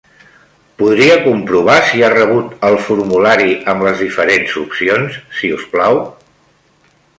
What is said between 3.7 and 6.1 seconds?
amb les diferents opcions, si us plau?